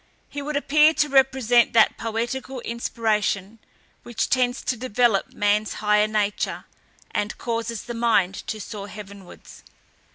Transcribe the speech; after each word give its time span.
He 0.29 0.41
would 0.41 0.57
appear 0.57 0.95
to 0.95 1.09
represent 1.09 1.73
that 1.73 1.95
poetical 1.95 2.59
inspiration, 2.61 3.59
which 4.01 4.31
tends 4.31 4.63
to 4.63 4.75
develop 4.75 5.31
man's 5.31 5.73
higher 5.73 6.07
nature, 6.07 6.65
and 7.11 7.37
causes 7.37 7.83
the 7.83 7.93
mind 7.93 8.33
to 8.47 8.59
soar 8.59 8.87
heavenwards. 8.87 9.61